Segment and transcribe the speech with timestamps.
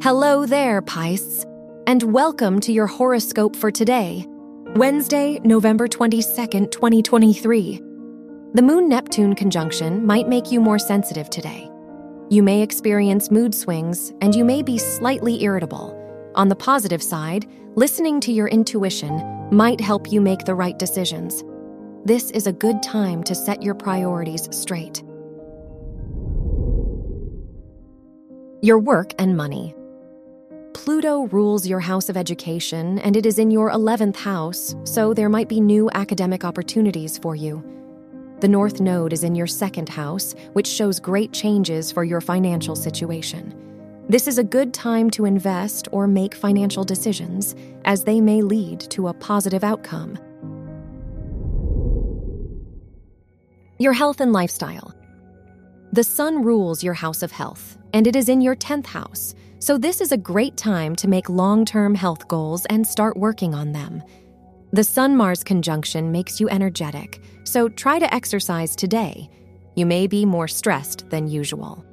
[0.00, 1.44] Hello there, Pisces,
[1.88, 4.24] and welcome to your horoscope for today,
[4.76, 7.82] Wednesday, November 22nd, 2023.
[8.54, 11.68] The Moon Neptune conjunction might make you more sensitive today.
[12.30, 15.92] You may experience mood swings and you may be slightly irritable.
[16.36, 21.42] On the positive side, listening to your intuition might help you make the right decisions.
[22.04, 25.02] This is a good time to set your priorities straight.
[28.62, 29.74] Your work and money.
[30.88, 35.28] Pluto rules your house of education, and it is in your 11th house, so there
[35.28, 37.62] might be new academic opportunities for you.
[38.40, 42.74] The North Node is in your second house, which shows great changes for your financial
[42.74, 43.54] situation.
[44.08, 48.80] This is a good time to invest or make financial decisions, as they may lead
[48.88, 50.18] to a positive outcome.
[53.78, 54.94] Your health and lifestyle.
[55.92, 59.76] The sun rules your house of health, and it is in your 10th house, so,
[59.76, 63.72] this is a great time to make long term health goals and start working on
[63.72, 64.02] them.
[64.72, 69.28] The Sun Mars conjunction makes you energetic, so try to exercise today.
[69.74, 71.84] You may be more stressed than usual.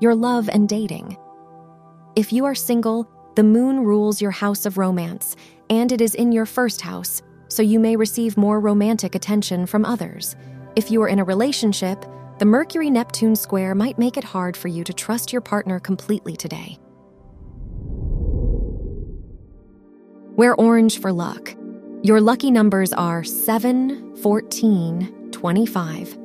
[0.00, 1.16] Your love and dating.
[2.14, 5.36] If you are single, the moon rules your house of romance,
[5.68, 7.20] and it is in your first house,
[7.56, 10.36] so you may receive more romantic attention from others.
[10.76, 12.04] If you are in a relationship,
[12.38, 16.36] the Mercury Neptune square might make it hard for you to trust your partner completely
[16.36, 16.78] today.
[20.36, 21.54] Wear orange for luck.
[22.02, 26.18] Your lucky numbers are 7, 14, 25,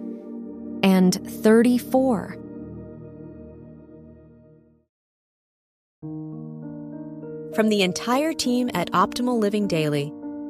[0.84, 2.36] and 34.
[7.56, 10.12] From the entire team at Optimal Living Daily,